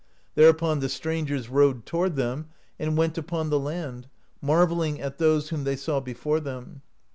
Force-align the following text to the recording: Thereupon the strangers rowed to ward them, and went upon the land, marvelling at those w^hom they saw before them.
Thereupon 0.33 0.79
the 0.79 0.89
strangers 0.89 1.47
rowed 1.47 1.85
to 1.85 1.95
ward 1.95 2.15
them, 2.15 2.47
and 2.79 2.97
went 2.97 3.19
upon 3.19 3.51
the 3.51 3.59
land, 3.59 4.07
marvelling 4.41 4.99
at 4.99 5.19
those 5.19 5.51
w^hom 5.51 5.63
they 5.63 5.75
saw 5.75 5.99
before 5.99 6.39
them. 6.39 6.81